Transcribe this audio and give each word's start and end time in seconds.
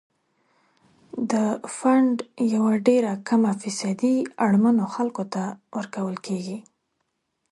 د 1.31 1.33
فنډ 1.75 2.15
یوه 2.55 2.73
ډیره 2.87 3.11
کمه 3.27 3.51
فیصدي 3.61 4.15
اړمنو 4.45 4.85
خلکو 4.95 5.23
ته 5.33 5.43
ورکول 5.77 6.15
کیږي. 6.25 6.57